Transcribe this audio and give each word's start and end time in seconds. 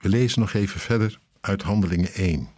We 0.00 0.08
lezen 0.08 0.40
nog 0.40 0.52
even 0.52 0.80
verder 0.80 1.18
uit 1.40 1.62
Handelingen 1.62 2.12
1. 2.12 2.48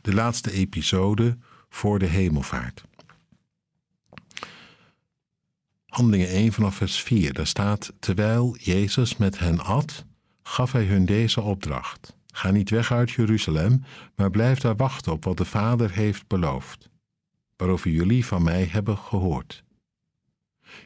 De 0.00 0.14
laatste 0.14 0.52
episode 0.52 1.38
voor 1.68 1.98
de 1.98 2.06
hemelvaart. 2.06 2.84
Handelingen 5.86 6.28
1 6.28 6.52
vanaf 6.52 6.74
vers 6.74 7.00
4. 7.00 7.32
Daar 7.32 7.46
staat: 7.46 7.92
Terwijl 7.98 8.56
Jezus 8.56 9.16
met 9.16 9.38
hen 9.38 9.60
at, 9.60 10.04
gaf 10.42 10.72
hij 10.72 10.84
hun 10.84 11.04
deze 11.04 11.40
opdracht: 11.40 12.16
Ga 12.26 12.50
niet 12.50 12.70
weg 12.70 12.92
uit 12.92 13.10
Jeruzalem, 13.10 13.84
maar 14.14 14.30
blijf 14.30 14.58
daar 14.60 14.76
wachten 14.76 15.12
op 15.12 15.24
wat 15.24 15.36
de 15.36 15.44
Vader 15.44 15.92
heeft 15.92 16.26
beloofd, 16.26 16.90
waarover 17.56 17.90
jullie 17.90 18.26
van 18.26 18.42
mij 18.42 18.64
hebben 18.64 18.98
gehoord. 18.98 19.64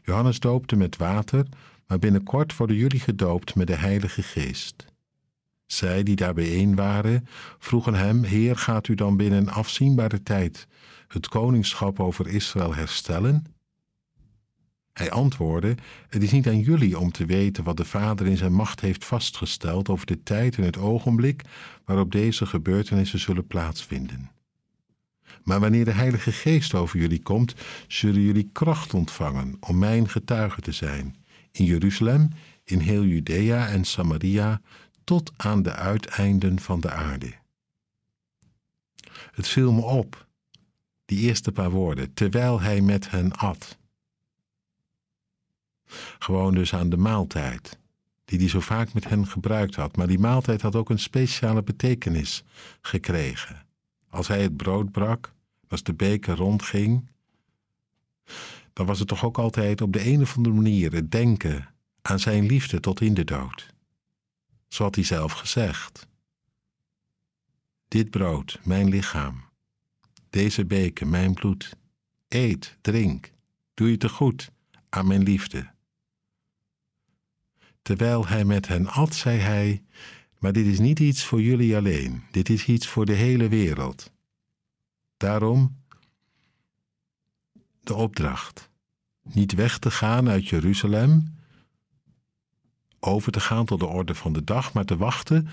Johannes 0.02 0.40
doopte 0.40 0.76
met 0.76 0.96
water, 0.96 1.46
maar 1.86 1.98
binnenkort 1.98 2.56
worden 2.56 2.76
jullie 2.76 3.00
gedoopt 3.00 3.54
met 3.54 3.66
de 3.66 3.76
Heilige 3.76 4.22
Geest. 4.22 4.84
Zij 5.66 6.02
die 6.02 6.16
daar 6.16 6.34
bijeen 6.34 6.74
waren, 6.74 7.26
vroegen 7.58 7.94
hem: 7.94 8.22
Heer, 8.22 8.56
gaat 8.56 8.88
u 8.88 8.94
dan 8.94 9.16
binnen 9.16 9.38
een 9.38 9.50
afzienbare 9.50 10.22
tijd 10.22 10.66
het 11.08 11.28
koningschap 11.28 12.00
over 12.00 12.28
Israël 12.28 12.74
herstellen? 12.74 13.44
Hij 14.92 15.10
antwoordde: 15.10 15.74
Het 16.08 16.22
is 16.22 16.32
niet 16.32 16.46
aan 16.46 16.60
jullie 16.60 16.98
om 16.98 17.12
te 17.12 17.26
weten 17.26 17.64
wat 17.64 17.76
de 17.76 17.84
Vader 17.84 18.26
in 18.26 18.36
zijn 18.36 18.52
macht 18.52 18.80
heeft 18.80 19.04
vastgesteld 19.04 19.88
over 19.88 20.06
de 20.06 20.22
tijd 20.22 20.56
en 20.56 20.64
het 20.64 20.78
ogenblik 20.78 21.42
waarop 21.84 22.12
deze 22.12 22.46
gebeurtenissen 22.46 23.18
zullen 23.18 23.46
plaatsvinden. 23.46 24.30
Maar 25.42 25.60
wanneer 25.60 25.84
de 25.84 25.92
Heilige 25.92 26.32
Geest 26.32 26.74
over 26.74 26.98
jullie 26.98 27.22
komt, 27.22 27.54
zullen 27.88 28.20
jullie 28.20 28.50
kracht 28.52 28.94
ontvangen 28.94 29.56
om 29.60 29.78
mijn 29.78 30.08
getuige 30.08 30.60
te 30.60 30.72
zijn 30.72 31.16
in 31.58 31.64
Jeruzalem, 31.64 32.30
in 32.64 32.78
heel 32.78 33.04
Judea 33.04 33.68
en 33.68 33.84
Samaria, 33.84 34.60
tot 35.04 35.32
aan 35.36 35.62
de 35.62 35.72
uiteinden 35.72 36.60
van 36.60 36.80
de 36.80 36.90
aarde. 36.90 37.32
Het 39.30 39.48
viel 39.48 39.72
me 39.72 39.82
op, 39.82 40.26
die 41.04 41.18
eerste 41.18 41.52
paar 41.52 41.70
woorden, 41.70 42.14
terwijl 42.14 42.60
hij 42.60 42.80
met 42.80 43.10
hen 43.10 43.32
at. 43.32 43.78
Gewoon 46.18 46.54
dus 46.54 46.74
aan 46.74 46.88
de 46.88 46.96
maaltijd, 46.96 47.78
die 48.24 48.38
hij 48.38 48.48
zo 48.48 48.60
vaak 48.60 48.92
met 48.92 49.08
hen 49.08 49.26
gebruikt 49.26 49.74
had. 49.74 49.96
Maar 49.96 50.06
die 50.06 50.18
maaltijd 50.18 50.62
had 50.62 50.76
ook 50.76 50.90
een 50.90 50.98
speciale 50.98 51.62
betekenis 51.62 52.44
gekregen. 52.80 53.66
Als 54.08 54.28
hij 54.28 54.42
het 54.42 54.56
brood 54.56 54.90
brak, 54.90 55.32
als 55.68 55.82
de 55.82 55.94
beker 55.94 56.36
rondging, 56.36 57.08
dan 58.76 58.86
was 58.86 58.98
het 58.98 59.08
toch 59.08 59.24
ook 59.24 59.38
altijd 59.38 59.80
op 59.80 59.92
de 59.92 60.06
een 60.06 60.20
of 60.20 60.36
andere 60.36 60.54
manier 60.54 60.92
het 60.92 61.10
denken 61.10 61.74
aan 62.02 62.18
zijn 62.18 62.46
liefde 62.46 62.80
tot 62.80 63.00
in 63.00 63.14
de 63.14 63.24
dood. 63.24 63.74
Zo 64.68 64.82
had 64.82 64.94
hij 64.94 65.04
zelf 65.04 65.32
gezegd. 65.32 66.06
Dit 67.88 68.10
brood, 68.10 68.60
mijn 68.64 68.88
lichaam, 68.88 69.44
deze 70.30 70.66
beker, 70.66 71.06
mijn 71.06 71.34
bloed, 71.34 71.76
eet, 72.28 72.76
drink, 72.80 73.32
doe 73.74 73.90
je 73.90 73.96
te 73.96 74.08
goed 74.08 74.50
aan 74.88 75.06
mijn 75.06 75.22
liefde. 75.22 75.70
Terwijl 77.82 78.26
hij 78.26 78.44
met 78.44 78.68
hen 78.68 78.86
at, 78.86 79.14
zei 79.14 79.38
hij: 79.38 79.82
Maar 80.38 80.52
dit 80.52 80.66
is 80.66 80.78
niet 80.78 81.00
iets 81.00 81.24
voor 81.24 81.42
jullie 81.42 81.76
alleen, 81.76 82.22
dit 82.30 82.48
is 82.48 82.66
iets 82.66 82.86
voor 82.86 83.06
de 83.06 83.14
hele 83.14 83.48
wereld. 83.48 84.12
Daarom 85.16 85.84
de 87.86 87.94
opdracht: 87.94 88.70
niet 89.22 89.54
weg 89.54 89.78
te 89.78 89.90
gaan 89.90 90.28
uit 90.28 90.48
Jeruzalem, 90.48 91.38
over 93.00 93.32
te 93.32 93.40
gaan 93.40 93.64
tot 93.64 93.80
de 93.80 93.86
orde 93.86 94.14
van 94.14 94.32
de 94.32 94.44
dag, 94.44 94.72
maar 94.72 94.84
te 94.84 94.96
wachten 94.96 95.48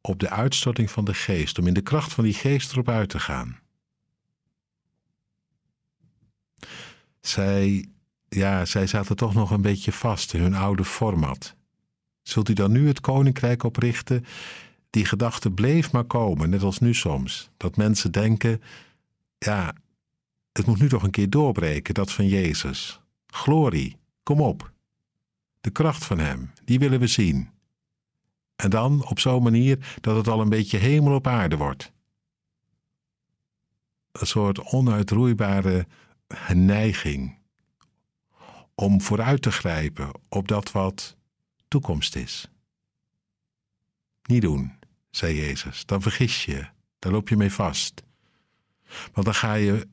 op 0.00 0.18
de 0.18 0.30
uitstorting 0.30 0.90
van 0.90 1.04
de 1.04 1.14
geest, 1.14 1.58
om 1.58 1.66
in 1.66 1.74
de 1.74 1.80
kracht 1.80 2.12
van 2.12 2.24
die 2.24 2.34
geest 2.34 2.72
erop 2.72 2.88
uit 2.88 3.08
te 3.08 3.18
gaan. 3.18 3.58
Zij 7.20 7.90
ja, 8.30 8.64
zij 8.64 8.86
zaten 8.86 9.16
toch 9.16 9.34
nog 9.34 9.50
een 9.50 9.62
beetje 9.62 9.92
vast 9.92 10.34
in 10.34 10.40
hun 10.40 10.54
oude 10.54 10.84
format. 10.84 11.54
Zult 12.22 12.48
u 12.48 12.52
dan 12.52 12.72
nu 12.72 12.86
het 12.86 13.00
koninkrijk 13.00 13.62
oprichten? 13.62 14.24
Die 14.90 15.04
gedachte 15.04 15.50
bleef 15.50 15.92
maar 15.92 16.04
komen, 16.04 16.50
net 16.50 16.62
als 16.62 16.78
nu 16.78 16.94
soms. 16.94 17.50
Dat 17.56 17.76
mensen 17.76 18.12
denken: 18.12 18.62
ja, 19.38 19.74
het 20.60 20.68
moet 20.68 20.80
nu 20.80 20.88
toch 20.88 21.02
een 21.02 21.10
keer 21.10 21.30
doorbreken, 21.30 21.94
dat 21.94 22.12
van 22.12 22.26
Jezus. 22.26 23.00
Glorie, 23.26 23.96
kom 24.22 24.40
op. 24.40 24.72
De 25.60 25.70
kracht 25.70 26.04
van 26.04 26.18
Hem, 26.18 26.52
die 26.64 26.78
willen 26.78 27.00
we 27.00 27.06
zien. 27.06 27.50
En 28.56 28.70
dan 28.70 29.04
op 29.06 29.18
zo'n 29.18 29.42
manier 29.42 29.98
dat 30.00 30.16
het 30.16 30.28
al 30.28 30.40
een 30.40 30.48
beetje 30.48 30.78
hemel 30.78 31.14
op 31.14 31.26
aarde 31.26 31.56
wordt. 31.56 31.92
Een 34.12 34.26
soort 34.26 34.72
onuitroeibare 34.72 35.86
neiging 36.54 37.38
om 38.74 39.00
vooruit 39.00 39.42
te 39.42 39.52
grijpen 39.52 40.10
op 40.28 40.48
dat 40.48 40.72
wat 40.72 41.16
toekomst 41.68 42.16
is. 42.16 42.50
Niet 44.22 44.42
doen, 44.42 44.78
zei 45.10 45.34
Jezus, 45.34 45.86
dan 45.86 46.02
vergis 46.02 46.44
je, 46.44 46.68
dan 46.98 47.12
loop 47.12 47.28
je 47.28 47.36
mee 47.36 47.52
vast. 47.52 48.02
Want 49.12 49.26
dan 49.26 49.34
ga 49.34 49.54
je 49.54 49.88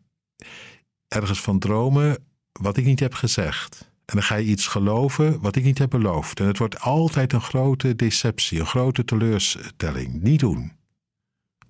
ergens 1.08 1.42
van 1.42 1.60
dromen 1.60 2.26
wat 2.52 2.78
ik 2.78 2.86
niet 2.86 3.00
heb 3.00 3.14
gezegd. 3.14 3.92
En 4.06 4.16
dan 4.16 4.24
ga 4.24 4.36
je 4.36 4.46
iets 4.46 4.68
geloven 4.68 5.42
wat 5.42 5.56
ik 5.56 5.64
niet 5.64 5.78
heb 5.78 5.90
beloofd. 5.90 6.40
En 6.40 6.48
het 6.48 6.58
wordt 6.58 6.80
altijd 6.80 7.34
een 7.34 7.42
grote 7.42 7.96
deceptie, 7.96 8.60
een 8.60 8.66
grote 8.66 9.06
teleurstelling. 9.06 10.22
Niet 10.22 10.40
doen. 10.40 10.72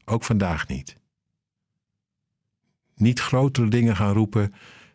Ook 0.06 0.24
vandaag 0.24 0.68
niet. 0.68 0.96
Niet 2.96 3.20
grotere 3.20 3.68
dingen 3.68 3.96
gaan 3.96 4.14
roepen 4.14 4.54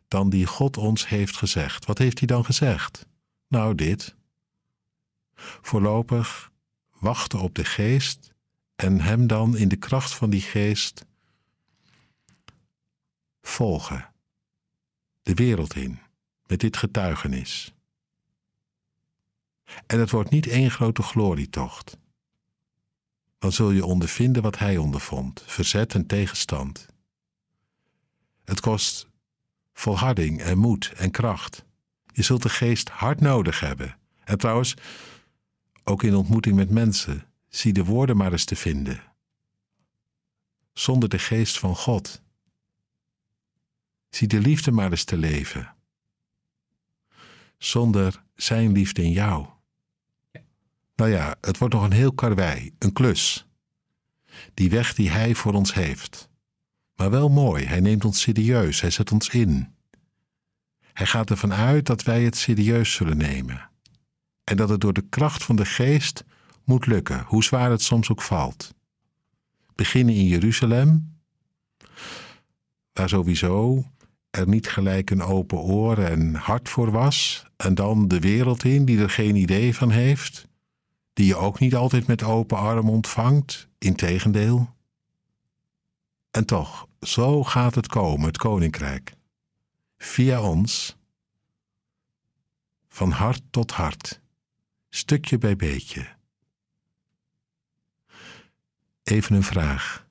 dan 0.09 0.31
die 0.31 0.47
God 0.47 0.77
ons 0.77 1.09
heeft 1.09 1.37
gezegd. 1.37 1.87
Wat 1.87 1.99
heeft 1.99 2.19
hij 2.19 2.27
dan 2.27 2.45
gezegd? 2.45 3.07
Nou, 3.49 3.75
dit. 3.75 4.17
Voorlopig 5.61 6.51
wachten 6.99 7.41
op 7.41 7.55
de 7.55 7.65
geest 7.65 8.35
en 8.77 9.01
hem 9.01 9.27
dan 9.27 9.57
in 9.57 9.69
de 9.69 9.77
kracht 9.77 10.15
van 10.15 10.31
die 10.31 10.41
geest 10.41 11.07
volgen. 13.43 14.13
De 15.23 15.35
wereld 15.35 15.75
in, 15.75 15.99
met 16.47 16.61
dit 16.61 16.77
getuigenis. 16.77 17.75
En 19.87 19.99
het 19.99 20.11
wordt 20.11 20.31
niet 20.31 20.47
één 20.47 20.71
grote 20.71 21.03
glorietocht. 21.03 21.99
Dan 23.39 23.53
zul 23.53 23.71
je 23.71 23.85
ondervinden 23.85 24.43
wat 24.43 24.59
hij 24.59 24.77
ondervond, 24.77 25.43
verzet 25.47 25.95
en 25.95 26.07
tegenstand. 26.07 26.87
Het 28.45 28.61
kost 28.61 29.09
volharding 29.73 30.41
en 30.41 30.59
moed 30.59 30.93
en 30.97 31.11
kracht. 31.11 31.65
Je 32.13 32.23
zult 32.23 32.43
de 32.43 32.49
geest 32.49 32.89
hard 32.89 33.21
nodig 33.21 33.61
hebben. 33.61 33.99
En 34.25 34.39
trouwens, 34.39 34.75
ook 35.85 36.03
in 36.03 36.15
ontmoeting 36.15 36.57
met 36.57 36.71
mensen, 36.71 37.27
zie 37.49 37.73
de 37.73 37.85
woorden 37.85 38.17
maar 38.17 38.33
eens 38.33 38.45
te 38.45 38.57
vinden. 38.57 39.03
Zonder 40.73 41.09
de 41.09 41.19
geest 41.19 41.59
van 41.59 41.77
God. 41.77 42.23
Zie 44.15 44.29
de 44.29 44.41
liefde 44.41 44.71
maar 44.71 44.91
eens 44.91 45.05
te 45.05 45.17
leven. 45.17 45.75
Zonder 47.59 48.23
zijn 48.35 48.73
liefde 48.73 49.03
in 49.03 49.11
jou. 49.11 49.47
Nou 50.95 51.11
ja, 51.11 51.37
het 51.41 51.59
wordt 51.59 51.75
nog 51.75 51.85
een 51.85 51.93
heel 51.93 52.13
karwei, 52.13 52.75
een 52.79 52.93
klus. 52.93 53.47
Die 54.55 54.71
weg 54.71 54.95
die 54.95 55.11
hij 55.11 55.35
voor 55.35 55.53
ons 55.53 55.75
heeft. 55.75 56.29
Maar 56.97 57.11
wel 57.11 57.29
mooi, 57.29 57.65
hij 57.65 57.81
neemt 57.81 58.05
ons 58.05 58.21
serieus, 58.21 58.81
hij 58.81 58.91
zet 58.91 59.13
ons 59.13 59.29
in. 59.29 59.75
Hij 60.93 61.07
gaat 61.07 61.31
ervan 61.31 61.53
uit 61.53 61.87
dat 61.87 62.03
wij 62.03 62.23
het 62.23 62.37
serieus 62.37 62.93
zullen 62.93 63.17
nemen. 63.17 63.71
En 64.45 64.57
dat 64.57 64.69
het 64.69 64.81
door 64.81 64.93
de 64.93 65.07
kracht 65.09 65.45
van 65.45 65.57
de 65.57 65.65
geest 65.65 66.25
moet 66.65 66.87
lukken, 66.87 67.25
hoe 67.27 67.45
zwaar 67.45 67.71
het 67.71 67.83
soms 67.83 68.11
ook 68.11 68.23
valt. 68.23 68.75
Beginnen 69.75 70.15
in 70.15 70.27
Jeruzalem, 70.27 71.19
waar 72.93 73.09
sowieso 73.09 73.85
er 74.33 74.49
niet 74.49 74.69
gelijk 74.69 75.11
een 75.11 75.23
open 75.23 75.59
oor 75.59 75.99
en 75.99 76.35
hart 76.35 76.69
voor 76.69 76.91
was, 76.91 77.47
en 77.57 77.75
dan 77.75 78.09
de 78.09 78.21
wereld 78.21 78.65
in 78.65 78.85
die 78.85 79.01
er 79.01 79.11
geen 79.11 79.37
idee 79.37 79.75
van 79.75 79.91
heeft, 79.91 80.49
die 81.13 81.27
je 81.27 81.37
ook 81.37 81.59
niet 81.59 81.75
altijd 81.75 82.07
met 82.07 82.23
open 82.23 82.59
arm 82.59 82.89
ontvangt, 82.91 83.69
integendeel. 83.79 84.75
En 86.31 86.47
toch, 86.47 86.89
zo 87.01 87.45
gaat 87.45 87.75
het 87.75 87.87
komen, 87.87 88.27
het 88.27 88.39
koninkrijk. 88.39 89.13
Via 89.99 90.43
ons, 90.43 90.97
van 92.89 93.11
hart 93.11 93.43
tot 93.51 93.71
hart, 93.71 94.21
stukje 94.89 95.39
bij 95.39 95.57
beetje. 95.57 96.07
Even 99.03 99.37
een 99.37 99.43
vraag. 99.43 100.07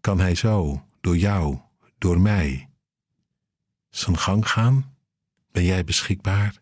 Kan 0.00 0.20
hij 0.20 0.34
zo, 0.34 0.84
door 1.00 1.16
jou, 1.16 1.58
door 2.04 2.20
mij, 2.20 2.68
zijn 3.90 4.18
gang 4.18 4.48
gaan? 4.48 4.96
Ben 5.52 5.64
jij 5.64 5.84
beschikbaar? 5.84 6.60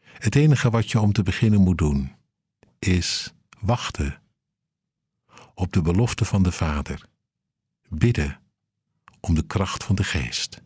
Het 0.00 0.34
enige 0.34 0.70
wat 0.70 0.90
je 0.90 1.00
om 1.00 1.12
te 1.12 1.22
beginnen 1.22 1.60
moet 1.60 1.78
doen, 1.78 2.16
is 2.78 3.32
wachten 3.60 4.22
op 5.54 5.72
de 5.72 5.82
belofte 5.82 6.24
van 6.24 6.42
de 6.42 6.52
Vader, 6.52 7.08
bidden 7.88 8.40
om 9.20 9.34
de 9.34 9.46
kracht 9.46 9.84
van 9.84 9.94
de 9.94 10.04
Geest. 10.04 10.62